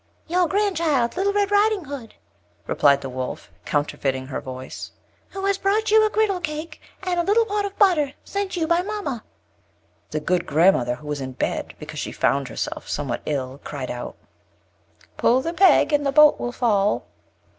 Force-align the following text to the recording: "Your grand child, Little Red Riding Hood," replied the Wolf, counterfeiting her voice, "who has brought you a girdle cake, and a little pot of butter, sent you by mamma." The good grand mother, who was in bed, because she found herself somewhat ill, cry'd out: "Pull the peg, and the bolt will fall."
"Your 0.25 0.47
grand 0.47 0.77
child, 0.77 1.15
Little 1.15 1.31
Red 1.31 1.51
Riding 1.51 1.85
Hood," 1.85 2.15
replied 2.65 3.01
the 3.01 3.09
Wolf, 3.09 3.51
counterfeiting 3.65 4.25
her 4.25 4.41
voice, 4.41 4.89
"who 5.29 5.45
has 5.45 5.59
brought 5.59 5.91
you 5.91 6.03
a 6.03 6.09
girdle 6.09 6.39
cake, 6.39 6.81
and 7.03 7.19
a 7.19 7.23
little 7.23 7.45
pot 7.45 7.65
of 7.65 7.77
butter, 7.77 8.13
sent 8.23 8.57
you 8.57 8.65
by 8.65 8.81
mamma." 8.81 9.23
The 10.09 10.19
good 10.19 10.47
grand 10.47 10.75
mother, 10.75 10.95
who 10.95 11.05
was 11.07 11.21
in 11.21 11.33
bed, 11.33 11.75
because 11.77 11.99
she 11.99 12.11
found 12.11 12.47
herself 12.47 12.89
somewhat 12.89 13.21
ill, 13.27 13.59
cry'd 13.63 13.91
out: 13.91 14.15
"Pull 15.17 15.41
the 15.41 15.53
peg, 15.53 15.93
and 15.93 16.03
the 16.03 16.11
bolt 16.11 16.39
will 16.39 16.51
fall." 16.51 17.05